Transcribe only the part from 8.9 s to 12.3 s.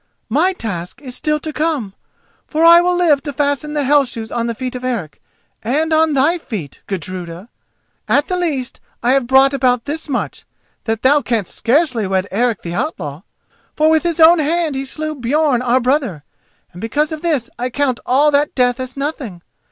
I have brought about this much, that thou canst scarcely wed